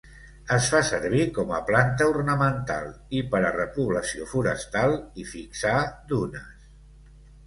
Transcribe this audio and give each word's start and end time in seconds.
Es 0.53 0.67
fa 0.75 0.79
servir 0.85 1.25
com 1.33 1.51
planta 1.67 2.07
ornamental 2.13 2.87
i 3.19 3.21
per 3.35 3.41
a 3.49 3.51
repoblació 3.57 4.25
forestal 4.31 4.97
i 5.25 5.27
fixar 5.33 5.75
dunes. 6.15 6.65